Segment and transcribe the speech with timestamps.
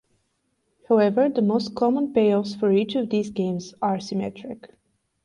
[0.89, 4.73] However, the most common payoffs for each of these games are symmetric.